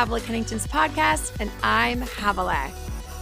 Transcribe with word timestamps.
Havilah 0.00 0.24
Cunnington's 0.24 0.66
podcast, 0.66 1.30
and 1.40 1.50
I'm 1.62 2.00
Havilah. 2.00 2.70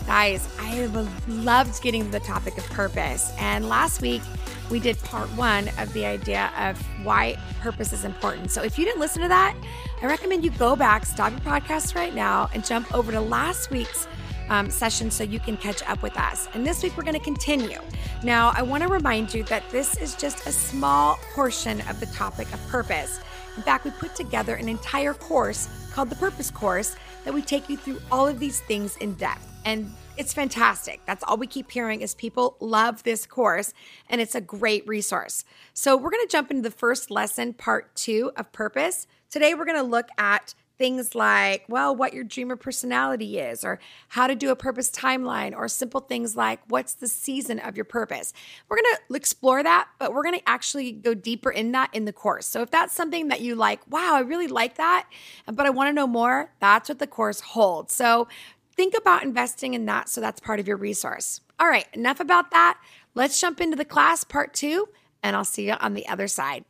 Guys, 0.07 0.49
I 0.61 0.85
loved 1.27 1.83
getting 1.83 2.05
to 2.05 2.11
the 2.13 2.21
topic 2.21 2.57
of 2.57 2.65
purpose. 2.71 3.33
And 3.37 3.69
last 3.69 4.01
week, 4.01 4.23
we 4.71 4.79
did 4.79 4.97
part 5.01 5.29
one 5.31 5.71
of 5.77 5.93
the 5.93 6.07
idea 6.07 6.53
of 6.57 6.81
why 7.05 7.37
purpose 7.59 7.93
is 7.93 8.05
important. 8.05 8.53
So 8.53 8.63
if 8.63 8.79
you 8.79 8.85
didn't 8.85 9.01
listen 9.01 9.23
to 9.23 9.29
that, 9.29 9.57
I 10.01 10.07
recommend 10.07 10.45
you 10.45 10.53
go 10.53 10.77
back, 10.77 11.05
stop 11.05 11.33
your 11.33 11.41
podcast 11.41 11.97
right 11.97 12.15
now, 12.15 12.49
and 12.55 12.65
jump 12.65 12.95
over 12.95 13.11
to 13.11 13.21
last 13.21 13.73
week's 13.73 14.07
um, 14.49 14.71
session 14.71 15.11
so 15.11 15.25
you 15.25 15.41
can 15.41 15.57
catch 15.57 15.83
up 15.83 16.01
with 16.01 16.17
us. 16.17 16.49
And 16.55 16.65
this 16.65 16.85
week, 16.85 16.97
we're 16.97 17.03
going 17.03 17.15
to 17.15 17.19
continue. 17.19 17.81
Now, 18.23 18.53
I 18.55 18.63
want 18.63 18.85
to 18.85 18.89
remind 18.89 19.35
you 19.35 19.43
that 19.45 19.69
this 19.71 19.97
is 19.97 20.15
just 20.15 20.47
a 20.47 20.53
small 20.53 21.17
portion 21.35 21.81
of 21.89 21.99
the 21.99 22.07
topic 22.07 22.53
of 22.55 22.65
purpose. 22.69 23.19
In 23.57 23.65
fact, 23.65 23.85
we 23.85 23.91
put 23.91 24.15
together 24.15 24.55
an 24.55 24.69
entire 24.69 25.15
course 25.15 25.69
called 25.99 26.11
the 26.11 26.15
Purpose 26.15 26.49
Course 26.49 26.95
that 27.25 27.35
we 27.35 27.43
take 27.43 27.69
you 27.69 27.77
through 27.77 28.01
all 28.13 28.29
of 28.29 28.39
these 28.39 28.61
things 28.61 28.97
in 28.99 29.15
depth. 29.15 29.53
And 29.65 29.93
it's 30.17 30.33
fantastic. 30.33 31.01
That's 31.07 31.25
all 31.25 31.37
we 31.37 31.49
keep 31.49 31.73
hearing 31.73 32.03
is 32.03 32.15
people 32.15 32.57
love 32.61 33.03
this 33.03 33.27
course 33.27 33.75
and 34.09 34.21
it's 34.21 34.37
a 34.37 34.41
great 34.41 34.87
resource. 34.87 35.45
So 35.75 35.97
we're 35.97 36.11
going 36.11 36.25
to 36.25 36.31
jump 36.31 36.53
into 36.53 36.63
the 36.63 36.71
first 36.71 37.11
lesson, 37.11 37.53
part 37.53 37.97
2 37.97 38.31
of 38.37 38.53
purpose. 38.53 39.09
Today 39.29 39.55
we're 39.55 39.65
going 39.65 39.77
to 39.77 39.83
look 39.83 40.07
at 40.19 40.55
things 40.79 41.15
like, 41.15 41.65
well, 41.69 41.95
what 41.95 42.15
your 42.15 42.25
dreamer 42.25 42.57
personality 42.57 43.39
is, 43.39 43.65
or 43.65 43.81
how 44.09 44.27
to 44.27 44.35
do 44.35 44.51
a 44.51 44.57
purpose 44.57 44.91
timeline, 44.91 45.55
or 45.55 45.69
simple 45.69 46.01
things 46.01 46.37
like 46.37 46.61
what's 46.69 46.95
the 46.95 47.09
season 47.09 47.59
of 47.59 47.77
your 47.77 47.85
purpose. 47.85 48.33
We're 48.69 48.79
to 48.79 49.15
explore 49.15 49.63
that, 49.63 49.89
but 49.99 50.15
we're 50.15 50.23
to 50.23 50.49
actually 50.49 50.93
go 50.93 51.15
deeper 51.15 51.51
in 51.51 51.73
that 51.73 51.91
in 51.93 52.05
the 52.05 52.13
course. 52.13 52.47
So 52.47 52.63
if 52.63 52.71
that's 52.71 52.95
something 52.95 53.29
that 53.29 53.41
you 53.41 53.57
like, 53.57 53.81
wow, 53.91 54.15
I 54.15 54.21
really 54.21 54.49
like 54.49 54.77
that, 54.77 55.09
but 55.47 55.67
I 55.67 55.71
want 55.71 55.89
to 55.89 55.93
know 55.93 56.07
more, 56.07 56.53
that's 56.61 56.89
what 56.89 57.01
the 57.01 57.07
course 57.07 57.41
holds. 57.41 57.95
So 57.95 58.29
think 58.77 58.95
about 58.97 59.25
investing 59.25 59.75
in 59.75 59.87
that 59.87 60.09
so 60.09 60.21
that's 60.21 60.41
part 60.41 60.61
of 60.61 60.69
your 60.69 60.77
resource. 60.77 61.41
All 61.59 61.69
right, 61.69 61.87
enough 61.93 62.21
about 62.21 62.53
that. 62.53 62.79
Let's 63.15 63.41
jump 63.41 63.61
into 63.61 63.77
the 63.77 63.85
class 63.85 64.23
part 64.23 64.55
two, 64.55 64.89
and 65.25 65.35
I'll 65.35 65.45
see 65.45 65.67
you 65.67 65.73
on 65.81 65.95
the 65.95 66.07
other 66.07 66.29
side. 66.29 66.65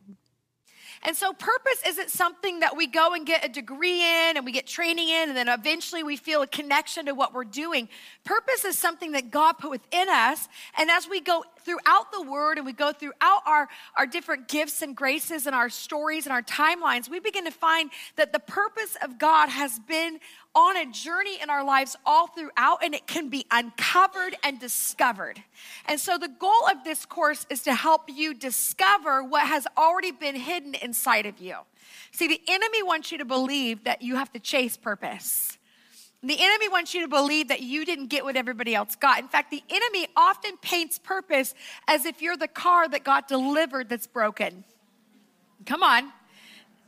And 1.03 1.15
so, 1.15 1.31
purpose 1.31 1.81
isn't 1.87 2.09
something 2.09 2.59
that 2.59 2.75
we 2.75 2.85
go 2.85 3.13
and 3.13 3.25
get 3.25 3.45
a 3.45 3.47
degree 3.47 4.01
in 4.01 4.35
and 4.35 4.45
we 4.45 4.51
get 4.51 4.67
training 4.67 5.07
in, 5.07 5.29
and 5.29 5.37
then 5.37 5.47
eventually 5.47 6.03
we 6.03 6.17
feel 6.17 6.41
a 6.41 6.47
connection 6.47 7.05
to 7.05 7.13
what 7.13 7.33
we're 7.33 7.45
doing. 7.45 7.87
Purpose 8.25 8.65
is 8.65 8.77
something 8.77 9.13
that 9.13 9.31
God 9.31 9.53
put 9.53 9.71
within 9.71 10.09
us. 10.09 10.49
And 10.77 10.89
as 10.89 11.07
we 11.07 11.21
go 11.21 11.45
throughout 11.61 12.11
the 12.11 12.21
word 12.21 12.57
and 12.57 12.65
we 12.65 12.73
go 12.73 12.91
throughout 12.91 13.41
our, 13.45 13.69
our 13.95 14.05
different 14.07 14.47
gifts 14.47 14.81
and 14.81 14.95
graces 14.95 15.47
and 15.47 15.55
our 15.55 15.69
stories 15.69 16.25
and 16.25 16.33
our 16.33 16.41
timelines, 16.41 17.09
we 17.09 17.19
begin 17.19 17.45
to 17.45 17.51
find 17.51 17.91
that 18.17 18.33
the 18.33 18.39
purpose 18.39 18.97
of 19.01 19.17
God 19.17 19.47
has 19.47 19.79
been 19.79 20.19
on 20.55 20.77
a 20.77 20.85
journey 20.91 21.41
in 21.41 21.49
our 21.49 21.63
lives 21.63 21.95
all 22.05 22.27
throughout, 22.27 22.83
and 22.83 22.93
it 22.93 23.07
can 23.07 23.29
be 23.29 23.45
uncovered 23.51 24.35
and 24.43 24.59
discovered. 24.59 25.41
And 25.87 25.99
so, 25.99 26.17
the 26.17 26.27
goal 26.27 26.67
of 26.71 26.83
this 26.83 27.05
course 27.05 27.45
is 27.49 27.61
to 27.63 27.73
help 27.73 28.03
you 28.07 28.33
discover 28.33 29.23
what 29.23 29.47
has 29.47 29.67
already 29.77 30.11
been 30.11 30.35
hidden 30.35 30.75
inside 30.75 31.25
of 31.25 31.39
you. 31.39 31.55
See, 32.11 32.27
the 32.27 32.41
enemy 32.47 32.83
wants 32.83 33.11
you 33.11 33.17
to 33.19 33.25
believe 33.25 33.83
that 33.83 34.01
you 34.01 34.15
have 34.15 34.31
to 34.33 34.39
chase 34.39 34.77
purpose. 34.77 35.57
The 36.21 36.37
enemy 36.37 36.67
wants 36.67 36.93
you 36.93 37.01
to 37.01 37.07
believe 37.07 37.47
that 37.47 37.61
you 37.61 37.85
didn't 37.85 38.07
get 38.07 38.25
what 38.25 38.35
everybody 38.35 38.75
else 38.75 38.95
got. 38.95 39.19
In 39.19 39.29
fact, 39.29 39.51
the 39.51 39.63
enemy 39.69 40.07
often 40.17 40.57
paints 40.57 40.99
purpose 40.99 41.53
as 41.87 42.05
if 42.05 42.21
you're 42.21 42.35
the 42.35 42.47
car 42.47 42.89
that 42.89 43.05
got 43.05 43.29
delivered 43.29 43.87
that's 43.87 44.07
broken. 44.07 44.65
Come 45.65 45.81
on. 45.81 46.11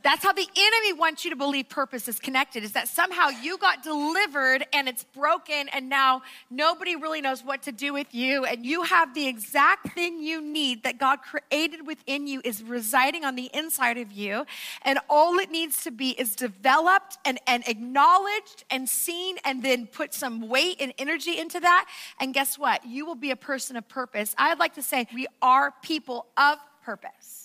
That's 0.02 0.24
how 0.24 0.32
the 0.32 0.46
enemy 0.56 0.92
wants 0.92 1.24
you 1.24 1.30
to 1.30 1.36
believe 1.36 1.68
purpose 1.68 2.08
is 2.08 2.18
connected, 2.18 2.64
is 2.64 2.72
that 2.72 2.88
somehow 2.88 3.28
you 3.28 3.56
got 3.58 3.82
delivered 3.82 4.66
and 4.72 4.88
it's 4.88 5.04
broken 5.04 5.68
and 5.72 5.88
now 5.88 6.22
nobody 6.50 6.96
really 6.96 7.20
knows 7.20 7.44
what 7.44 7.62
to 7.62 7.72
do 7.72 7.92
with 7.92 8.12
you 8.12 8.44
and 8.44 8.66
you 8.66 8.82
have 8.82 9.14
the 9.14 9.28
exact 9.28 9.94
thing 9.94 10.22
you 10.22 10.40
need 10.40 10.82
that 10.82 10.98
God 10.98 11.20
created 11.22 11.86
within 11.86 12.26
you 12.26 12.40
is 12.44 12.62
residing 12.62 13.24
on 13.24 13.36
the 13.36 13.50
inside 13.54 13.98
of 13.98 14.10
you. 14.10 14.44
And 14.82 14.98
all 15.08 15.38
it 15.38 15.50
needs 15.50 15.84
to 15.84 15.90
be 15.90 16.10
is 16.10 16.34
developed 16.34 17.18
and, 17.24 17.38
and 17.46 17.62
acknowledged 17.66 18.64
and 18.70 18.88
seen 18.88 19.36
and 19.44 19.62
then 19.62 19.86
put 19.86 20.14
some 20.14 20.48
weight 20.48 20.76
and 20.80 20.92
energy 20.98 21.38
into 21.38 21.60
that. 21.60 21.88
And 22.20 22.34
guess 22.34 22.58
what? 22.58 22.84
You 22.86 23.06
will 23.06 23.14
be 23.14 23.30
a 23.30 23.36
person 23.36 23.76
of 23.76 23.88
purpose. 23.88 24.34
I'd 24.36 24.58
like 24.58 24.74
to 24.74 24.82
say 24.82 25.06
we 25.14 25.26
are 25.40 25.72
people 25.82 26.26
of 26.36 26.58
purpose. 26.84 27.41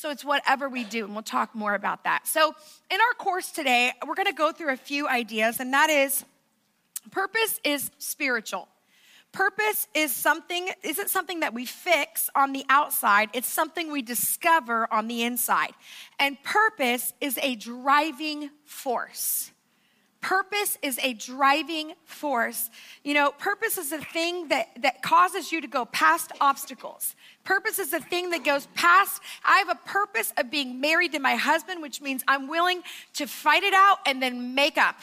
So 0.00 0.08
it's 0.08 0.24
whatever 0.24 0.70
we 0.70 0.84
do, 0.84 1.04
and 1.04 1.12
we'll 1.12 1.22
talk 1.22 1.54
more 1.54 1.74
about 1.74 2.04
that. 2.04 2.26
So, 2.26 2.54
in 2.90 2.98
our 2.98 3.14
course 3.18 3.52
today, 3.52 3.92
we're 4.06 4.14
going 4.14 4.28
to 4.28 4.32
go 4.32 4.50
through 4.50 4.72
a 4.72 4.76
few 4.78 5.06
ideas, 5.06 5.60
and 5.60 5.74
that 5.74 5.90
is 5.90 6.24
purpose 7.10 7.60
is 7.64 7.90
spiritual. 7.98 8.66
Purpose 9.30 9.88
is 9.92 10.10
something 10.10 10.70
isn't 10.82 11.10
something 11.10 11.40
that 11.40 11.52
we 11.52 11.66
fix 11.66 12.30
on 12.34 12.54
the 12.54 12.64
outside, 12.70 13.28
it's 13.34 13.46
something 13.46 13.92
we 13.92 14.00
discover 14.00 14.90
on 14.90 15.06
the 15.06 15.22
inside. 15.22 15.72
And 16.18 16.42
purpose 16.44 17.12
is 17.20 17.38
a 17.42 17.54
driving 17.56 18.48
force. 18.64 19.50
Purpose 20.20 20.76
is 20.82 20.98
a 21.02 21.14
driving 21.14 21.94
force. 22.04 22.68
You 23.04 23.14
know, 23.14 23.30
purpose 23.32 23.78
is 23.78 23.90
a 23.90 23.98
thing 23.98 24.48
that, 24.48 24.68
that 24.82 25.00
causes 25.02 25.50
you 25.50 25.62
to 25.62 25.66
go 25.66 25.86
past 25.86 26.30
obstacles. 26.42 27.16
Purpose 27.44 27.78
is 27.78 27.94
a 27.94 28.00
thing 28.00 28.28
that 28.30 28.44
goes 28.44 28.68
past. 28.74 29.22
I 29.44 29.58
have 29.58 29.70
a 29.70 29.88
purpose 29.88 30.32
of 30.36 30.50
being 30.50 30.78
married 30.78 31.12
to 31.12 31.20
my 31.20 31.36
husband, 31.36 31.80
which 31.80 32.02
means 32.02 32.22
I'm 32.28 32.48
willing 32.48 32.82
to 33.14 33.26
fight 33.26 33.62
it 33.62 33.72
out 33.72 33.98
and 34.04 34.22
then 34.22 34.54
make 34.54 34.76
up. 34.76 34.96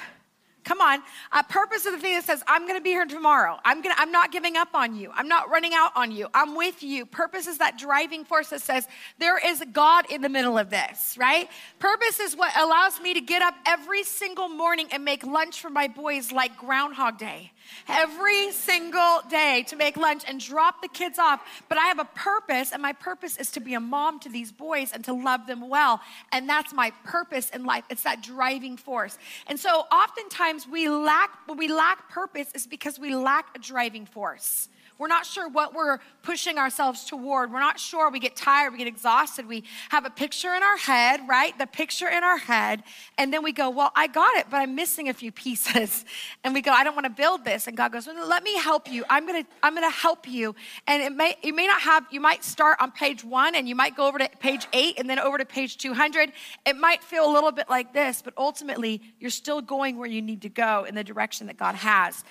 Come 0.67 0.81
on. 0.81 1.01
A 1.31 1.45
purpose 1.45 1.85
of 1.85 1.93
the 1.93 1.97
thing 1.97 2.15
that 2.15 2.25
says, 2.25 2.43
I'm 2.45 2.63
going 2.63 2.77
to 2.77 2.83
be 2.83 2.89
here 2.89 3.05
tomorrow. 3.05 3.57
I'm, 3.63 3.81
gonna, 3.81 3.95
I'm 3.97 4.11
not 4.11 4.33
giving 4.33 4.57
up 4.57 4.67
on 4.73 4.97
you. 4.97 5.09
I'm 5.15 5.29
not 5.29 5.49
running 5.49 5.73
out 5.73 5.93
on 5.95 6.11
you. 6.11 6.27
I'm 6.33 6.57
with 6.57 6.83
you. 6.83 7.05
Purpose 7.05 7.47
is 7.47 7.59
that 7.59 7.77
driving 7.77 8.25
force 8.25 8.49
that 8.49 8.61
says, 8.61 8.85
there 9.17 9.37
is 9.37 9.63
God 9.71 10.11
in 10.11 10.21
the 10.21 10.27
middle 10.27 10.57
of 10.57 10.69
this, 10.69 11.17
right? 11.17 11.47
Purpose 11.79 12.19
is 12.19 12.35
what 12.35 12.51
allows 12.57 12.99
me 12.99 13.13
to 13.13 13.21
get 13.21 13.41
up 13.41 13.53
every 13.65 14.03
single 14.03 14.49
morning 14.49 14.89
and 14.91 15.05
make 15.05 15.25
lunch 15.25 15.61
for 15.61 15.69
my 15.69 15.87
boys 15.87 16.33
like 16.33 16.57
Groundhog 16.57 17.17
Day 17.17 17.53
every 17.87 18.51
single 18.51 19.21
day 19.29 19.63
to 19.67 19.75
make 19.75 19.97
lunch 19.97 20.23
and 20.27 20.39
drop 20.39 20.81
the 20.81 20.87
kids 20.87 21.19
off. 21.19 21.41
But 21.69 21.77
I 21.77 21.85
have 21.87 21.99
a 21.99 22.05
purpose, 22.05 22.71
and 22.71 22.81
my 22.81 22.93
purpose 22.93 23.37
is 23.37 23.51
to 23.51 23.59
be 23.59 23.73
a 23.73 23.79
mom 23.79 24.19
to 24.21 24.29
these 24.29 24.51
boys 24.51 24.91
and 24.91 25.03
to 25.05 25.13
love 25.13 25.47
them 25.47 25.69
well. 25.69 26.01
And 26.31 26.47
that's 26.47 26.73
my 26.73 26.91
purpose 27.03 27.49
in 27.49 27.65
life. 27.65 27.85
It's 27.89 28.03
that 28.03 28.21
driving 28.21 28.77
force. 28.77 29.17
And 29.47 29.59
so 29.59 29.85
oftentimes 29.91 30.56
we 30.65 30.87
lack, 30.89 31.29
when 31.45 31.57
we 31.57 31.67
lack 31.67 32.09
purpose, 32.09 32.47
is 32.55 32.65
because 32.65 32.97
we 32.97 33.13
lack 33.13 33.55
a 33.55 33.59
driving 33.59 34.05
force. 34.05 34.69
We're 34.97 35.07
not 35.07 35.25
sure 35.25 35.47
what 35.47 35.73
we're 35.73 35.99
pushing 36.23 36.57
ourselves 36.57 37.05
toward. 37.05 37.51
We're 37.51 37.59
not 37.59 37.79
sure. 37.79 38.09
We 38.09 38.19
get 38.19 38.35
tired, 38.35 38.71
we 38.71 38.79
get 38.79 38.87
exhausted. 38.87 39.47
We 39.47 39.63
have 39.89 40.05
a 40.05 40.09
picture 40.09 40.53
in 40.53 40.63
our 40.63 40.77
head, 40.77 41.21
right? 41.27 41.57
The 41.57 41.67
picture 41.67 42.07
in 42.07 42.23
our 42.23 42.37
head. 42.37 42.83
And 43.17 43.31
then 43.31 43.43
we 43.43 43.51
go, 43.51 43.69
Well, 43.69 43.91
I 43.95 44.07
got 44.07 44.35
it, 44.37 44.47
but 44.49 44.57
I'm 44.57 44.75
missing 44.75 45.09
a 45.09 45.13
few 45.13 45.31
pieces. 45.31 46.05
And 46.43 46.53
we 46.53 46.61
go, 46.61 46.71
I 46.71 46.83
don't 46.83 46.95
want 46.95 47.05
to 47.05 47.11
build 47.11 47.43
this. 47.43 47.67
And 47.67 47.75
God 47.75 47.91
goes, 47.91 48.07
well, 48.07 48.27
Let 48.27 48.43
me 48.43 48.57
help 48.57 48.89
you. 48.89 49.03
I'm 49.09 49.25
going 49.27 49.43
to 49.43 49.49
I'm 49.61 49.73
going 49.75 49.89
to 49.89 49.95
help 49.95 50.27
you. 50.27 50.55
And 50.87 51.03
it 51.03 51.11
may, 51.11 51.35
you 51.43 51.53
may 51.53 51.67
not 51.67 51.81
have, 51.81 52.05
you 52.11 52.19
might 52.19 52.43
start 52.43 52.77
on 52.79 52.91
page 52.91 53.23
one 53.23 53.55
and 53.55 53.67
you 53.67 53.75
might 53.75 53.95
go 53.95 54.07
over 54.07 54.17
to 54.17 54.29
page 54.39 54.67
eight 54.73 54.99
and 54.99 55.09
then 55.09 55.19
over 55.19 55.37
to 55.37 55.45
page 55.45 55.77
200. 55.77 56.31
It 56.65 56.77
might 56.77 57.03
feel 57.03 57.29
a 57.29 57.31
little 57.31 57.51
bit 57.51 57.69
like 57.69 57.93
this, 57.93 58.21
but 58.21 58.33
ultimately, 58.37 59.01
you're 59.19 59.29
still 59.29 59.61
going 59.61 59.97
where 59.97 60.09
you 60.09 60.21
need 60.21 60.41
to 60.43 60.49
go 60.49 60.85
in 60.85 60.95
the 60.95 61.03
direction 61.03 61.47
that 61.47 61.57
God 61.57 61.75
has. 61.75 62.23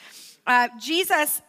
Uh, 0.47 0.69
Jesus 0.81 1.43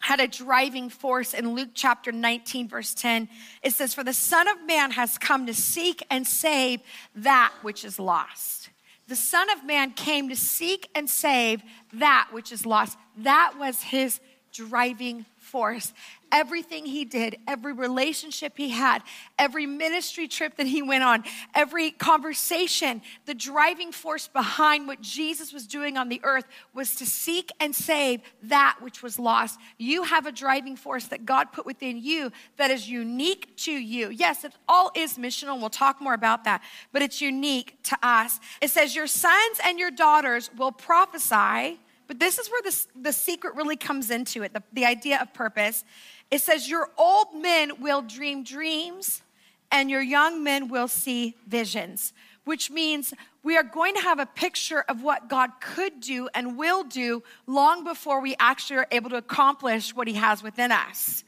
had 0.00 0.20
a 0.20 0.28
driving 0.28 0.88
force 0.88 1.34
in 1.34 1.54
Luke 1.54 1.70
chapter 1.74 2.12
19, 2.12 2.68
verse 2.68 2.94
10. 2.94 3.28
It 3.62 3.72
says, 3.72 3.94
For 3.94 4.04
the 4.04 4.12
Son 4.12 4.48
of 4.48 4.64
Man 4.66 4.92
has 4.92 5.18
come 5.18 5.46
to 5.46 5.54
seek 5.54 6.04
and 6.10 6.26
save 6.26 6.80
that 7.16 7.52
which 7.62 7.84
is 7.84 7.98
lost. 7.98 8.70
The 9.08 9.16
Son 9.16 9.48
of 9.50 9.64
Man 9.64 9.92
came 9.92 10.28
to 10.28 10.36
seek 10.36 10.88
and 10.94 11.08
save 11.08 11.62
that 11.94 12.28
which 12.30 12.52
is 12.52 12.66
lost. 12.66 12.98
That 13.16 13.54
was 13.58 13.82
his 13.82 14.20
driving 14.52 15.24
force 15.38 15.92
everything 16.32 16.86
he 16.86 17.04
did, 17.04 17.36
every 17.46 17.72
relationship 17.72 18.54
he 18.56 18.70
had, 18.70 19.02
every 19.38 19.66
ministry 19.66 20.28
trip 20.28 20.56
that 20.56 20.66
he 20.66 20.82
went 20.82 21.04
on, 21.04 21.24
every 21.54 21.90
conversation, 21.90 23.02
the 23.26 23.34
driving 23.34 23.92
force 23.92 24.28
behind 24.28 24.86
what 24.86 25.00
Jesus 25.00 25.52
was 25.52 25.66
doing 25.66 25.96
on 25.96 26.08
the 26.08 26.20
earth 26.24 26.44
was 26.74 26.94
to 26.96 27.06
seek 27.06 27.50
and 27.60 27.74
save 27.74 28.20
that 28.42 28.78
which 28.80 29.02
was 29.02 29.18
lost. 29.18 29.58
You 29.78 30.04
have 30.04 30.26
a 30.26 30.32
driving 30.32 30.76
force 30.76 31.06
that 31.06 31.24
God 31.24 31.52
put 31.52 31.66
within 31.66 31.98
you 31.98 32.32
that 32.56 32.70
is 32.70 32.88
unique 32.88 33.56
to 33.58 33.72
you. 33.72 34.10
Yes, 34.10 34.44
it 34.44 34.52
all 34.68 34.90
is 34.94 35.18
missional. 35.18 35.58
We'll 35.58 35.70
talk 35.70 36.00
more 36.00 36.14
about 36.14 36.44
that, 36.44 36.62
but 36.92 37.02
it's 37.02 37.20
unique 37.20 37.82
to 37.84 37.98
us. 38.02 38.40
It 38.60 38.70
says, 38.70 38.94
Your 38.94 39.06
sons 39.06 39.60
and 39.64 39.78
your 39.78 39.90
daughters 39.90 40.50
will 40.56 40.72
prophesy. 40.72 41.78
But 42.08 42.18
this 42.18 42.38
is 42.38 42.48
where 42.48 42.62
the, 42.62 42.86
the 43.00 43.12
secret 43.12 43.54
really 43.54 43.76
comes 43.76 44.10
into 44.10 44.42
it 44.42 44.52
the, 44.52 44.62
the 44.72 44.86
idea 44.86 45.20
of 45.20 45.32
purpose. 45.32 45.84
It 46.30 46.40
says, 46.40 46.68
Your 46.68 46.90
old 46.98 47.34
men 47.34 47.80
will 47.80 48.02
dream 48.02 48.42
dreams, 48.42 49.22
and 49.70 49.88
your 49.90 50.02
young 50.02 50.42
men 50.42 50.68
will 50.68 50.88
see 50.88 51.36
visions. 51.46 52.12
which 52.48 52.70
means 52.70 53.12
we 53.42 53.58
are 53.58 53.62
going 53.62 53.94
to 53.94 54.00
have 54.00 54.18
a 54.18 54.24
picture 54.24 54.82
of 54.88 55.02
what 55.02 55.28
God 55.28 55.50
could 55.60 56.00
do 56.00 56.30
and 56.34 56.56
will 56.56 56.82
do 56.82 57.22
long 57.46 57.84
before 57.84 58.22
we 58.22 58.34
actually 58.40 58.78
are 58.78 58.86
able 58.90 59.10
to 59.10 59.16
accomplish 59.16 59.94
what 59.94 60.08
He 60.08 60.14
has 60.14 60.42
within 60.42 60.72
us. 60.72 61.24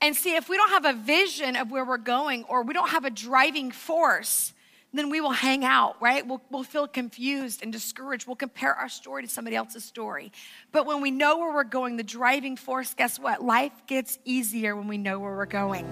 And 0.00 0.16
see, 0.16 0.34
if 0.34 0.48
we 0.48 0.56
don't 0.56 0.70
have 0.70 0.86
a 0.86 0.92
vision 0.92 1.54
of 1.54 1.70
where 1.70 1.84
we're 1.84 1.98
going 1.98 2.42
or 2.44 2.64
we 2.64 2.74
don't 2.74 2.90
have 2.90 3.04
a 3.04 3.10
driving 3.10 3.70
force, 3.70 4.52
then 4.92 5.08
we 5.08 5.20
will 5.20 5.30
hang 5.30 5.64
out, 5.64 5.96
right? 6.00 6.26
We'll, 6.26 6.42
we'll 6.50 6.64
feel 6.64 6.88
confused 6.88 7.62
and 7.62 7.72
discouraged. 7.72 8.26
We'll 8.26 8.36
compare 8.36 8.74
our 8.74 8.88
story 8.88 9.22
to 9.22 9.28
somebody 9.28 9.56
else's 9.56 9.84
story. 9.84 10.32
But 10.72 10.86
when 10.86 11.00
we 11.00 11.10
know 11.10 11.38
where 11.38 11.52
we're 11.52 11.64
going, 11.64 11.96
the 11.96 12.02
driving 12.02 12.56
force, 12.56 12.94
guess 12.94 13.18
what? 13.18 13.42
Life 13.42 13.72
gets 13.86 14.18
easier 14.24 14.74
when 14.74 14.88
we 14.88 14.98
know 14.98 15.20
where 15.20 15.36
we're 15.36 15.46
going. 15.46 15.86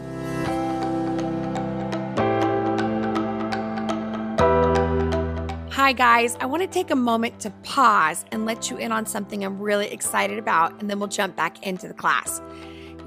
Hi, 5.71 5.93
guys. 5.93 6.37
I 6.41 6.47
want 6.47 6.63
to 6.63 6.69
take 6.69 6.91
a 6.91 6.97
moment 6.97 7.39
to 7.41 7.51
pause 7.63 8.25
and 8.33 8.45
let 8.45 8.69
you 8.69 8.79
in 8.79 8.91
on 8.91 9.07
something 9.07 9.45
I'm 9.45 9.61
really 9.61 9.87
excited 9.87 10.39
about, 10.39 10.81
and 10.81 10.91
then 10.91 10.99
we'll 10.99 11.09
jump 11.09 11.37
back 11.37 11.65
into 11.65 11.87
the 11.87 11.95
class. 11.95 12.43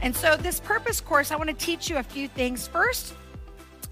And 0.08 0.16
so, 0.16 0.38
this 0.38 0.62
purpose 0.62 1.02
course, 1.02 1.32
I 1.32 1.36
want 1.36 1.50
to 1.50 1.54
teach 1.66 1.90
you 1.90 1.98
a 1.98 2.02
few 2.02 2.30
things. 2.30 2.66
First, 2.66 3.14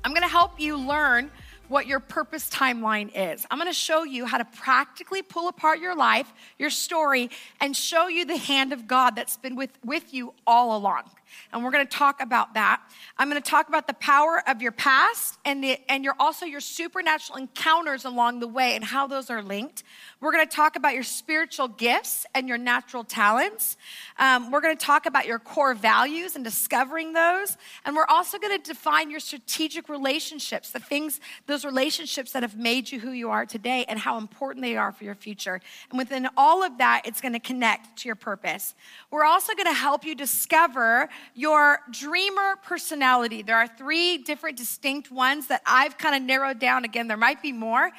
I'm 0.01 0.11
going 0.11 0.21
to 0.21 0.29
help 0.29 0.61
you 0.61 0.77
learn 0.77 1.29
what 1.67 1.87
your 1.87 1.99
purpose 1.99 2.49
timeline 2.49 3.11
is. 3.13 3.45
I'm 3.51 3.57
going 3.57 3.69
to 3.69 3.73
show 3.73 4.05
you 4.05 4.25
how 4.25 4.37
to 4.37 4.45
practically 4.45 5.21
pull 5.21 5.49
apart 5.49 5.79
your 5.79 5.93
life, 5.93 6.31
your 6.57 6.69
story, 6.69 7.29
and 7.59 7.75
show 7.75 8.07
you 8.07 8.23
the 8.23 8.37
hand 8.37 8.71
of 8.71 8.87
God 8.87 9.17
that's 9.17 9.35
been 9.35 9.57
with, 9.57 9.71
with 9.83 10.13
you 10.13 10.33
all 10.47 10.77
along 10.77 11.03
and 11.51 11.63
we're 11.63 11.71
going 11.71 11.85
to 11.85 11.97
talk 11.97 12.21
about 12.21 12.53
that. 12.53 12.81
I'm 13.17 13.29
going 13.29 13.41
to 13.41 13.49
talk 13.49 13.67
about 13.67 13.87
the 13.87 13.93
power 13.93 14.43
of 14.47 14.61
your 14.61 14.71
past 14.71 15.37
and 15.45 15.63
the 15.63 15.79
and 15.89 16.03
your 16.03 16.15
also 16.19 16.45
your 16.45 16.59
supernatural 16.59 17.37
encounters 17.37 18.05
along 18.05 18.39
the 18.39 18.47
way 18.47 18.75
and 18.75 18.83
how 18.83 19.07
those 19.07 19.29
are 19.29 19.41
linked. 19.41 19.83
We're 20.21 20.31
going 20.31 20.47
to 20.47 20.55
talk 20.55 20.75
about 20.75 20.93
your 20.93 21.03
spiritual 21.03 21.67
gifts 21.67 22.25
and 22.33 22.47
your 22.47 22.57
natural 22.57 23.03
talents. 23.03 23.77
Um, 24.17 24.51
we're 24.51 24.61
going 24.61 24.75
to 24.75 24.85
talk 24.85 25.05
about 25.05 25.25
your 25.25 25.39
core 25.39 25.73
values 25.73 26.35
and 26.35 26.43
discovering 26.43 27.13
those, 27.13 27.57
and 27.85 27.95
we're 27.95 28.05
also 28.07 28.37
going 28.37 28.59
to 28.59 28.63
define 28.63 29.11
your 29.11 29.19
strategic 29.19 29.89
relationships, 29.89 30.71
the 30.71 30.79
things, 30.79 31.19
those 31.47 31.65
relationships 31.65 32.31
that 32.31 32.43
have 32.43 32.57
made 32.57 32.91
you 32.91 32.99
who 32.99 33.11
you 33.11 33.29
are 33.29 33.45
today, 33.45 33.85
and 33.87 33.99
how 33.99 34.17
important 34.17 34.63
they 34.63 34.77
are 34.77 34.91
for 34.91 35.03
your 35.03 35.15
future. 35.15 35.61
And 35.89 35.97
within 35.97 36.27
all 36.37 36.63
of 36.63 36.77
that, 36.77 37.03
it's 37.05 37.21
going 37.21 37.33
to 37.33 37.39
connect 37.39 37.97
to 37.99 38.09
your 38.09 38.15
purpose. 38.15 38.73
We're 39.11 39.25
also 39.25 39.53
going 39.53 39.67
to 39.67 39.73
help 39.73 40.05
you 40.05 40.15
discover 40.15 41.09
your 41.33 41.79
dreamer 41.91 42.57
personality. 42.63 43.41
There 43.41 43.57
are 43.57 43.67
three 43.67 44.17
different 44.17 44.57
distinct 44.57 45.11
ones 45.11 45.47
that 45.47 45.61
I've 45.65 45.97
kind 45.97 46.15
of 46.15 46.21
narrowed 46.21 46.59
down. 46.59 46.85
Again, 46.85 47.07
there 47.07 47.17
might 47.17 47.41
be 47.41 47.51
more. 47.51 47.91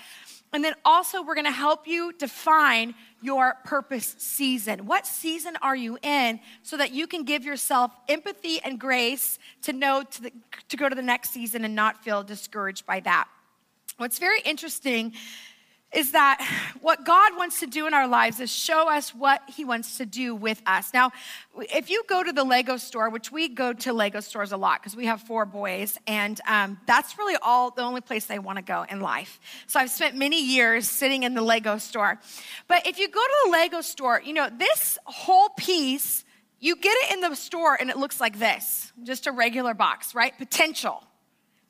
And 0.52 0.64
then 0.64 0.74
also, 0.84 1.22
we're 1.22 1.34
gonna 1.34 1.50
help 1.50 1.86
you 1.86 2.12
define 2.12 2.94
your 3.20 3.56
purpose 3.64 4.14
season. 4.18 4.86
What 4.86 5.06
season 5.06 5.56
are 5.60 5.76
you 5.76 5.98
in 6.02 6.40
so 6.62 6.76
that 6.76 6.92
you 6.92 7.06
can 7.06 7.24
give 7.24 7.44
yourself 7.44 7.90
empathy 8.08 8.60
and 8.62 8.78
grace 8.78 9.38
to 9.62 9.72
know 9.72 10.02
to, 10.02 10.22
the, 10.22 10.32
to 10.68 10.76
go 10.76 10.88
to 10.88 10.94
the 10.94 11.02
next 11.02 11.30
season 11.30 11.64
and 11.64 11.74
not 11.74 12.04
feel 12.04 12.22
discouraged 12.22 12.86
by 12.86 13.00
that? 13.00 13.28
What's 13.96 14.18
very 14.18 14.40
interesting 14.44 15.14
is 15.96 16.12
that 16.12 16.46
what 16.82 17.06
God 17.06 17.36
wants 17.38 17.60
to 17.60 17.66
do 17.66 17.86
in 17.86 17.94
our 17.94 18.06
lives 18.06 18.38
is 18.38 18.52
show 18.52 18.88
us 18.88 19.14
what 19.14 19.40
He 19.48 19.64
wants 19.64 19.96
to 19.96 20.04
do 20.04 20.34
with 20.34 20.60
us. 20.66 20.92
Now, 20.92 21.10
if 21.58 21.88
you 21.88 22.04
go 22.06 22.22
to 22.22 22.32
the 22.32 22.44
Lego 22.44 22.76
store, 22.76 23.08
which 23.08 23.32
we 23.32 23.48
go 23.48 23.72
to 23.72 23.94
Lego 23.94 24.20
stores 24.20 24.52
a 24.52 24.58
lot 24.58 24.82
because 24.82 24.94
we 24.94 25.06
have 25.06 25.22
four 25.22 25.46
boys, 25.46 25.98
and 26.06 26.38
um, 26.46 26.78
that's 26.86 27.16
really 27.16 27.36
all 27.40 27.70
the 27.70 27.80
only 27.80 28.02
place 28.02 28.26
they 28.26 28.38
want 28.38 28.58
to 28.58 28.62
go 28.62 28.84
in 28.90 29.00
life. 29.00 29.40
So 29.66 29.80
I've 29.80 29.90
spent 29.90 30.14
many 30.14 30.44
years 30.44 30.86
sitting 30.86 31.22
in 31.22 31.32
the 31.32 31.42
Lego 31.42 31.78
store. 31.78 32.20
But 32.68 32.86
if 32.86 32.98
you 32.98 33.08
go 33.08 33.20
to 33.20 33.36
the 33.46 33.50
Lego 33.50 33.80
store, 33.80 34.20
you 34.22 34.34
know, 34.34 34.50
this 34.50 34.98
whole 35.06 35.48
piece, 35.56 36.24
you 36.60 36.76
get 36.76 36.94
it 37.04 37.14
in 37.14 37.20
the 37.22 37.34
store 37.34 37.74
and 37.80 37.88
it 37.88 37.96
looks 37.96 38.20
like 38.20 38.38
this 38.38 38.92
just 39.02 39.26
a 39.26 39.32
regular 39.32 39.72
box, 39.72 40.14
right? 40.14 40.36
Potential. 40.36 41.02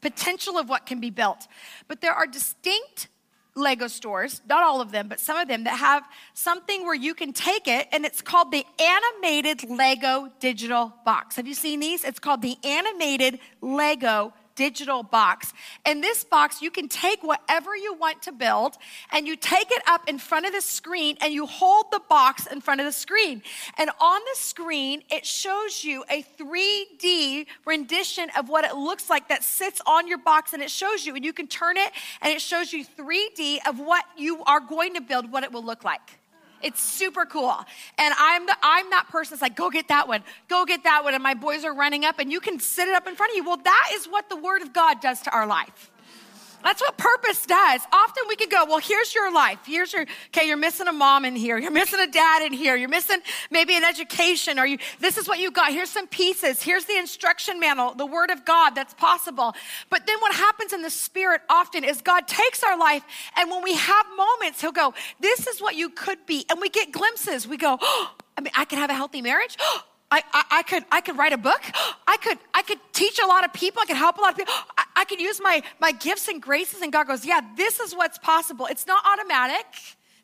Potential 0.00 0.58
of 0.58 0.68
what 0.68 0.84
can 0.84 1.00
be 1.00 1.10
built. 1.10 1.46
But 1.86 2.00
there 2.00 2.12
are 2.12 2.26
distinct 2.26 3.08
Lego 3.56 3.88
stores, 3.88 4.42
not 4.48 4.62
all 4.62 4.80
of 4.80 4.92
them, 4.92 5.08
but 5.08 5.18
some 5.18 5.38
of 5.38 5.48
them 5.48 5.64
that 5.64 5.78
have 5.78 6.04
something 6.34 6.84
where 6.84 6.94
you 6.94 7.14
can 7.14 7.32
take 7.32 7.66
it 7.66 7.88
and 7.90 8.04
it's 8.04 8.20
called 8.20 8.52
the 8.52 8.64
animated 8.78 9.68
Lego 9.68 10.30
digital 10.40 10.94
box. 11.04 11.36
Have 11.36 11.46
you 11.46 11.54
seen 11.54 11.80
these? 11.80 12.04
It's 12.04 12.18
called 12.18 12.42
the 12.42 12.56
animated 12.62 13.40
Lego 13.62 14.34
digital 14.56 15.02
box. 15.02 15.52
In 15.86 16.00
this 16.00 16.24
box, 16.24 16.60
you 16.60 16.70
can 16.70 16.88
take 16.88 17.22
whatever 17.22 17.76
you 17.76 17.94
want 17.94 18.22
to 18.22 18.32
build 18.32 18.76
and 19.12 19.26
you 19.26 19.36
take 19.36 19.70
it 19.70 19.82
up 19.86 20.08
in 20.08 20.18
front 20.18 20.46
of 20.46 20.52
the 20.52 20.60
screen 20.60 21.16
and 21.20 21.32
you 21.32 21.46
hold 21.46 21.86
the 21.92 22.00
box 22.08 22.46
in 22.46 22.60
front 22.60 22.80
of 22.80 22.86
the 22.86 22.92
screen. 22.92 23.42
And 23.78 23.90
on 24.00 24.20
the 24.32 24.40
screen, 24.40 25.02
it 25.10 25.24
shows 25.24 25.84
you 25.84 26.04
a 26.10 26.22
3D 26.22 27.46
rendition 27.64 28.30
of 28.36 28.48
what 28.48 28.64
it 28.64 28.74
looks 28.74 29.08
like 29.08 29.28
that 29.28 29.44
sits 29.44 29.80
on 29.86 30.08
your 30.08 30.18
box 30.18 30.52
and 30.52 30.62
it 30.62 30.70
shows 30.70 31.06
you, 31.06 31.14
and 31.14 31.24
you 31.24 31.32
can 31.32 31.46
turn 31.46 31.76
it 31.76 31.92
and 32.22 32.32
it 32.32 32.40
shows 32.40 32.72
you 32.72 32.84
3D 32.84 33.58
of 33.68 33.78
what 33.78 34.04
you 34.16 34.42
are 34.44 34.60
going 34.60 34.94
to 34.94 35.00
build, 35.00 35.30
what 35.30 35.44
it 35.44 35.52
will 35.52 35.64
look 35.64 35.84
like. 35.84 36.18
It's 36.66 36.82
super 36.82 37.24
cool. 37.24 37.54
And 37.96 38.12
I'm 38.18 38.44
the 38.46 38.56
I'm 38.60 38.90
that 38.90 39.06
person 39.08 39.34
that's 39.34 39.42
like, 39.42 39.54
go 39.54 39.70
get 39.70 39.86
that 39.88 40.08
one, 40.08 40.22
go 40.48 40.64
get 40.64 40.82
that 40.82 41.04
one. 41.04 41.14
And 41.14 41.22
my 41.22 41.34
boys 41.34 41.64
are 41.64 41.72
running 41.72 42.04
up, 42.04 42.18
and 42.18 42.32
you 42.32 42.40
can 42.40 42.58
sit 42.58 42.88
it 42.88 42.94
up 42.94 43.06
in 43.06 43.14
front 43.14 43.30
of 43.30 43.36
you. 43.36 43.44
Well, 43.44 43.58
that 43.58 43.90
is 43.94 44.06
what 44.06 44.28
the 44.28 44.36
word 44.36 44.62
of 44.62 44.72
God 44.72 45.00
does 45.00 45.20
to 45.22 45.30
our 45.30 45.46
life. 45.46 45.90
That's 46.66 46.80
what 46.80 46.96
purpose 46.96 47.46
does. 47.46 47.82
Often 47.92 48.24
we 48.28 48.34
could 48.34 48.50
go, 48.50 48.64
well, 48.64 48.80
here's 48.80 49.14
your 49.14 49.32
life. 49.32 49.60
Here's 49.64 49.92
your, 49.92 50.04
okay, 50.34 50.48
you're 50.48 50.56
missing 50.56 50.88
a 50.88 50.92
mom 50.92 51.24
in 51.24 51.36
here. 51.36 51.58
You're 51.58 51.70
missing 51.70 52.00
a 52.00 52.08
dad 52.08 52.42
in 52.42 52.52
here. 52.52 52.74
You're 52.74 52.88
missing 52.88 53.20
maybe 53.52 53.76
an 53.76 53.84
education 53.84 54.58
or 54.58 54.66
you, 54.66 54.78
this 54.98 55.16
is 55.16 55.28
what 55.28 55.38
you 55.38 55.52
got. 55.52 55.70
Here's 55.70 55.90
some 55.90 56.08
pieces. 56.08 56.60
Here's 56.60 56.84
the 56.84 56.98
instruction 56.98 57.60
manual, 57.60 57.94
the 57.94 58.04
word 58.04 58.30
of 58.30 58.44
God 58.44 58.70
that's 58.70 58.94
possible. 58.94 59.54
But 59.90 60.08
then 60.08 60.18
what 60.18 60.34
happens 60.34 60.72
in 60.72 60.82
the 60.82 60.90
spirit 60.90 61.42
often 61.48 61.84
is 61.84 62.02
God 62.02 62.26
takes 62.26 62.64
our 62.64 62.76
life 62.76 63.04
and 63.36 63.48
when 63.48 63.62
we 63.62 63.76
have 63.76 64.06
moments, 64.16 64.60
he'll 64.60 64.72
go, 64.72 64.92
this 65.20 65.46
is 65.46 65.62
what 65.62 65.76
you 65.76 65.88
could 65.88 66.26
be. 66.26 66.46
And 66.50 66.60
we 66.60 66.68
get 66.68 66.90
glimpses. 66.90 67.46
We 67.46 67.58
go, 67.58 67.78
oh, 67.80 68.10
I 68.36 68.40
mean, 68.40 68.52
I 68.56 68.64
can 68.64 68.80
have 68.80 68.90
a 68.90 68.94
healthy 68.94 69.22
marriage. 69.22 69.56
Oh, 69.60 69.82
I, 70.10 70.22
I, 70.32 70.44
I, 70.50 70.62
could 70.62 70.84
I 70.92 71.00
could 71.00 71.18
write 71.18 71.32
a 71.32 71.38
book. 71.38 71.60
I 72.06 72.16
could 72.18 72.38
I 72.54 72.62
could 72.62 72.78
teach 72.92 73.18
a 73.18 73.26
lot 73.26 73.44
of 73.44 73.52
people. 73.52 73.82
I 73.82 73.86
could 73.86 73.96
help 73.96 74.18
a 74.18 74.20
lot 74.20 74.32
of 74.32 74.38
people. 74.38 74.54
I, 74.78 74.84
I 74.96 75.04
could 75.04 75.20
use 75.20 75.40
my 75.40 75.62
my 75.80 75.92
gifts 75.92 76.28
and 76.28 76.40
graces. 76.40 76.82
And 76.82 76.92
God 76.92 77.06
goes, 77.06 77.24
yeah, 77.24 77.40
this 77.56 77.80
is 77.80 77.94
what's 77.94 78.18
possible. 78.18 78.66
It's 78.66 78.86
not 78.86 79.04
automatic. 79.06 79.66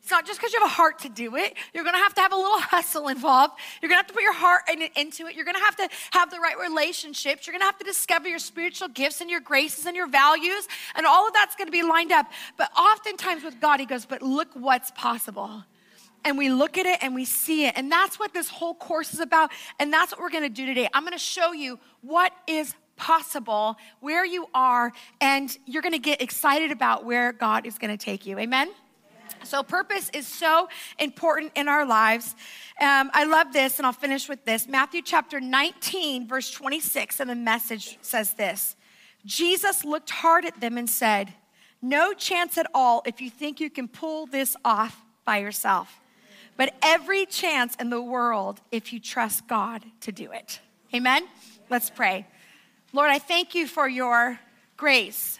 It's 0.01 0.11
not 0.11 0.25
just 0.25 0.37
because 0.37 0.51
you 0.51 0.59
have 0.59 0.69
a 0.69 0.73
heart 0.73 0.99
to 0.99 1.09
do 1.09 1.37
it. 1.37 1.53
You're 1.73 1.85
going 1.85 1.95
to 1.95 2.01
have 2.01 2.13
to 2.15 2.21
have 2.21 2.33
a 2.33 2.35
little 2.35 2.59
hustle 2.59 3.07
involved. 3.07 3.53
You're 3.81 3.87
going 3.87 3.95
to 3.95 4.03
have 4.03 4.07
to 4.07 4.13
put 4.13 4.23
your 4.23 4.33
heart 4.33 4.63
in, 4.69 4.81
into 4.97 5.27
it. 5.27 5.35
You're 5.35 5.45
going 5.45 5.55
to 5.55 5.63
have 5.63 5.77
to 5.77 5.87
have 6.11 6.29
the 6.29 6.39
right 6.39 6.59
relationships. 6.59 7.47
You're 7.47 7.53
going 7.53 7.61
to 7.61 7.67
have 7.67 7.77
to 7.77 7.85
discover 7.85 8.27
your 8.27 8.39
spiritual 8.39 8.89
gifts 8.89 9.21
and 9.21 9.29
your 9.29 9.39
graces 9.39 9.85
and 9.85 9.95
your 9.95 10.07
values. 10.07 10.67
And 10.95 11.05
all 11.05 11.25
of 11.25 11.33
that's 11.33 11.55
going 11.55 11.67
to 11.67 11.71
be 11.71 11.83
lined 11.83 12.11
up. 12.11 12.29
But 12.57 12.69
oftentimes 12.77 13.45
with 13.45 13.61
God, 13.61 13.79
He 13.79 13.85
goes, 13.85 14.05
but 14.05 14.21
look 14.21 14.49
what's 14.55 14.91
possible 14.91 15.63
and 16.25 16.37
we 16.37 16.49
look 16.49 16.77
at 16.77 16.85
it 16.85 16.99
and 17.01 17.13
we 17.15 17.25
see 17.25 17.65
it. 17.65 17.73
And 17.77 17.91
that's 17.91 18.19
what 18.19 18.33
this 18.33 18.49
whole 18.49 18.73
course 18.73 19.13
is 19.13 19.19
about. 19.19 19.51
And 19.79 19.91
that's 19.91 20.11
what 20.11 20.21
we're 20.21 20.29
going 20.29 20.43
to 20.43 20.49
do 20.49 20.65
today. 20.65 20.87
I'm 20.93 21.03
going 21.03 21.13
to 21.13 21.19
show 21.19 21.53
you 21.53 21.79
what 22.01 22.31
is 22.47 22.75
possible, 22.95 23.77
where 23.99 24.25
you 24.25 24.47
are, 24.53 24.91
and 25.19 25.55
you're 25.65 25.81
going 25.81 25.93
to 25.93 25.99
get 25.99 26.21
excited 26.21 26.71
about 26.71 27.05
where 27.05 27.33
God 27.33 27.65
is 27.65 27.77
going 27.77 27.95
to 27.95 28.03
take 28.03 28.25
you. 28.25 28.37
Amen? 28.39 28.71
So, 29.43 29.61
purpose 29.61 30.09
is 30.13 30.25
so 30.27 30.69
important 30.99 31.51
in 31.55 31.67
our 31.67 31.85
lives. 31.85 32.35
Um, 32.79 33.11
I 33.13 33.25
love 33.25 33.51
this, 33.51 33.77
and 33.77 33.85
I'll 33.85 33.91
finish 33.91 34.29
with 34.29 34.45
this. 34.45 34.67
Matthew 34.67 35.01
chapter 35.01 35.41
19, 35.41 36.27
verse 36.27 36.49
26, 36.51 37.19
and 37.19 37.29
the 37.29 37.35
message 37.35 37.97
says 38.01 38.35
this 38.35 38.75
Jesus 39.25 39.83
looked 39.83 40.09
hard 40.09 40.45
at 40.45 40.61
them 40.61 40.77
and 40.77 40.89
said, 40.89 41.33
No 41.81 42.13
chance 42.13 42.57
at 42.57 42.67
all 42.73 43.01
if 43.05 43.21
you 43.21 43.29
think 43.29 43.59
you 43.59 43.69
can 43.69 43.87
pull 43.87 44.27
this 44.27 44.55
off 44.63 45.03
by 45.25 45.37
yourself, 45.37 45.99
but 46.57 46.73
every 46.81 47.25
chance 47.25 47.75
in 47.75 47.89
the 47.89 48.01
world 48.01 48.61
if 48.71 48.93
you 48.93 48.99
trust 48.99 49.47
God 49.47 49.83
to 50.01 50.11
do 50.11 50.31
it. 50.31 50.59
Amen? 50.93 51.25
Let's 51.69 51.89
pray. 51.89 52.27
Lord, 52.91 53.09
I 53.09 53.19
thank 53.19 53.55
you 53.55 53.67
for 53.67 53.87
your 53.87 54.39
grace. 54.77 55.39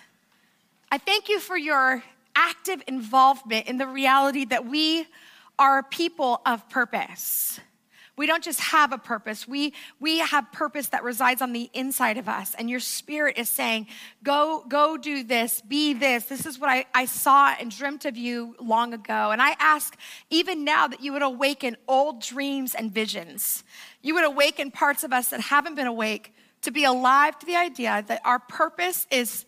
I 0.92 0.98
thank 0.98 1.30
you 1.30 1.40
for 1.40 1.58
your 1.58 2.04
active 2.36 2.82
involvement 2.88 3.68
in 3.68 3.78
the 3.78 3.88
reality 3.88 4.46
that 4.46 4.66
we 4.66 5.06
are 5.60 5.84
people 5.84 6.42
of 6.46 6.68
purpose. 6.70 7.60
We 8.16 8.28
don't 8.28 8.44
just 8.44 8.60
have 8.60 8.94
a 8.94 8.98
purpose. 9.00 9.48
We, 9.48 9.74
we 10.00 10.20
have 10.20 10.52
purpose 10.52 10.90
that 10.90 11.04
resides 11.04 11.42
on 11.42 11.52
the 11.52 11.70
inside 11.74 12.18
of 12.18 12.30
us. 12.30 12.54
And 12.56 12.70
your 12.70 12.80
spirit 12.80 13.40
is 13.40 13.50
saying, 13.50 13.88
go, 14.24 14.64
go 14.68 14.98
do 14.98 15.24
this, 15.24 15.62
be 15.62 15.94
this. 15.94 16.26
This 16.26 16.46
is 16.46 16.60
what 16.60 16.70
I, 16.70 16.86
I 16.94 17.06
saw 17.06 17.56
and 17.60 17.76
dreamt 17.76 18.06
of 18.06 18.16
you 18.16 18.56
long 18.60 18.94
ago. 18.94 19.32
And 19.32 19.42
I 19.42 19.56
ask 19.60 19.98
even 20.30 20.64
now 20.64 20.88
that 20.88 21.02
you 21.02 21.12
would 21.14 21.24
awaken 21.24 21.76
old 21.88 22.22
dreams 22.22 22.76
and 22.76 22.92
visions. 22.92 23.64
You 24.04 24.14
would 24.14 24.26
awaken 24.26 24.70
parts 24.70 25.04
of 25.04 25.12
us 25.12 25.30
that 25.30 25.40
haven't 25.40 25.74
been 25.74 25.88
awake 25.88 26.36
to 26.62 26.72
be 26.72 26.84
alive 26.84 27.38
to 27.40 27.46
the 27.46 27.56
idea 27.56 28.04
that 28.08 28.22
our 28.24 28.40
purpose 28.40 29.08
is 29.10 29.46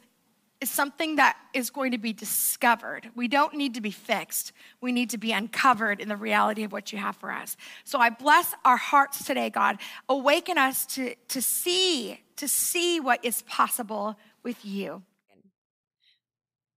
is 0.62 0.70
something 0.70 1.18
that 1.18 1.38
is 1.54 1.70
going 1.70 1.92
to 1.92 1.98
be 1.98 2.14
discovered. 2.14 3.10
We 3.16 3.28
don't 3.28 3.56
need 3.56 3.74
to 3.74 3.82
be 3.82 3.92
fixed. 3.92 4.54
We 4.82 4.92
need 4.92 5.10
to 5.12 5.18
be 5.18 5.32
uncovered 5.32 6.00
in 6.00 6.08
the 6.08 6.16
reality 6.16 6.64
of 6.64 6.72
what 6.72 6.94
you 6.94 7.00
have 7.00 7.16
for 7.16 7.32
us. 7.32 7.58
So 7.84 8.00
I 8.00 8.10
bless 8.10 8.54
our 8.64 8.78
hearts 8.78 9.26
today, 9.26 9.50
God. 9.50 9.78
Awaken 10.08 10.58
us 10.58 10.86
to, 10.88 11.16
to 11.28 11.42
see, 11.42 12.22
to 12.38 12.48
see 12.48 13.00
what 13.00 13.24
is 13.24 13.42
possible 13.44 14.18
with 14.44 14.64
you. 14.66 15.04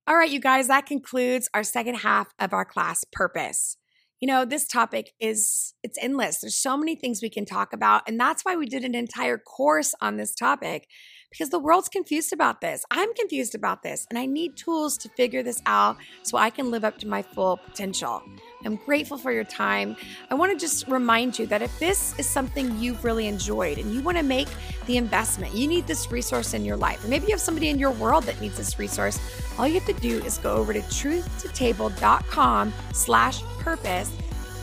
All 0.06 0.16
right, 0.16 0.30
you 0.30 0.40
guys, 0.40 0.68
that 0.68 0.86
concludes 0.86 1.48
our 1.52 1.62
second 1.62 1.96
half 1.96 2.32
of 2.38 2.52
our 2.52 2.64
class, 2.64 3.04
Purpose. 3.12 3.76
You 4.20 4.26
know, 4.26 4.44
this 4.44 4.66
topic 4.66 5.12
is 5.20 5.74
it's 5.84 5.98
endless. 6.00 6.40
There's 6.40 6.56
so 6.56 6.76
many 6.76 6.96
things 6.96 7.22
we 7.22 7.30
can 7.30 7.44
talk 7.44 7.72
about, 7.72 8.02
and 8.08 8.18
that's 8.18 8.42
why 8.42 8.56
we 8.56 8.66
did 8.66 8.84
an 8.84 8.94
entire 8.94 9.38
course 9.38 9.94
on 10.00 10.16
this 10.16 10.34
topic 10.34 10.88
because 11.30 11.50
the 11.50 11.58
world's 11.58 11.88
confused 11.88 12.32
about 12.32 12.60
this. 12.60 12.84
I'm 12.90 13.12
confused 13.14 13.54
about 13.54 13.82
this, 13.82 14.06
and 14.10 14.18
I 14.18 14.26
need 14.26 14.56
tools 14.56 14.96
to 14.98 15.08
figure 15.10 15.42
this 15.42 15.62
out 15.66 15.96
so 16.22 16.38
I 16.38 16.50
can 16.50 16.70
live 16.70 16.84
up 16.84 16.98
to 16.98 17.06
my 17.06 17.22
full 17.22 17.58
potential. 17.58 18.22
I'm 18.64 18.76
grateful 18.76 19.18
for 19.18 19.32
your 19.32 19.44
time. 19.44 19.96
I 20.30 20.34
want 20.34 20.52
to 20.52 20.58
just 20.58 20.88
remind 20.88 21.38
you 21.38 21.46
that 21.46 21.62
if 21.62 21.78
this 21.78 22.18
is 22.18 22.26
something 22.26 22.76
you've 22.78 23.04
really 23.04 23.26
enjoyed 23.26 23.78
and 23.78 23.92
you 23.94 24.02
want 24.02 24.16
to 24.16 24.24
make 24.24 24.48
the 24.86 24.96
investment, 24.96 25.54
you 25.54 25.66
need 25.66 25.86
this 25.86 26.10
resource 26.10 26.54
in 26.54 26.64
your 26.64 26.76
life, 26.76 27.04
or 27.04 27.08
maybe 27.08 27.26
you 27.26 27.32
have 27.32 27.40
somebody 27.40 27.68
in 27.68 27.78
your 27.78 27.92
world 27.92 28.24
that 28.24 28.40
needs 28.40 28.56
this 28.56 28.78
resource, 28.78 29.18
all 29.58 29.66
you 29.66 29.74
have 29.74 29.86
to 29.86 30.00
do 30.00 30.22
is 30.24 30.38
go 30.38 30.54
over 30.54 30.72
to 30.72 30.80
truthtotable.com 30.80 32.72
slash 32.92 33.42
purpose. 33.58 34.10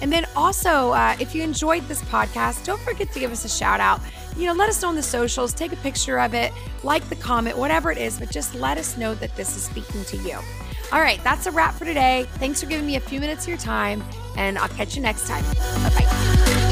And 0.02 0.12
then 0.12 0.26
also, 0.36 0.92
uh, 0.92 1.16
if 1.20 1.34
you 1.34 1.42
enjoyed 1.42 1.84
this 1.88 2.02
podcast, 2.04 2.66
don't 2.66 2.82
forget 2.82 3.12
to 3.14 3.20
give 3.20 3.32
us 3.32 3.46
a 3.46 3.50
shout 3.50 3.80
out 3.80 4.02
you 4.38 4.48
know, 4.48 4.54
let 4.54 4.70
us 4.70 4.82
know 4.82 4.90
on 4.90 4.96
the 4.96 5.04
socials, 5.04 5.54
take 5.54 5.72
a 5.72 5.78
picture 5.78 6.20
of 6.20 6.34
it, 6.34 6.52
like 6.84 7.08
the 7.10 7.16
comment, 7.16 7.58
whatever 7.58 7.92
it 7.92 7.98
is, 7.98 8.20
but 8.20 8.30
just 8.30 8.54
let 8.56 8.78
us 8.78 8.98
know 8.98 9.16
that 9.16 9.36
this 9.36 9.56
is 9.56 9.64
speaking 9.64 10.04
to 10.06 10.18
you. 10.18 10.38
All 10.92 11.00
right, 11.00 11.24
that's 11.24 11.46
a 11.46 11.52
wrap 11.52 11.74
for 11.74 11.86
today. 11.86 12.28
Thanks 12.34 12.62
for 12.62 12.68
giving 12.68 12.86
me 12.86 12.96
a 12.96 13.00
few 13.00 13.20
minutes 13.20 13.44
of 13.44 13.50
your 13.50 13.58
time, 13.58 14.04
and 14.38 14.58
I'll 14.58 14.70
catch 14.70 14.96
you 14.96 15.02
next 15.02 15.28
time. 15.28 15.44
Bye 15.84 16.06
bye. 16.06 16.72